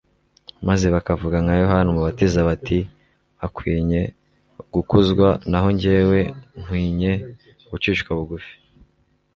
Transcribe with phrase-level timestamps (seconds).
[0.67, 2.79] maze bakavuga nka Yohana umubatiza bati:
[3.45, 4.01] "Akwinye
[4.73, 6.19] gukuzwa naho njyewe
[6.61, 7.11] nkwinye
[7.69, 8.53] gucishwa bugufi".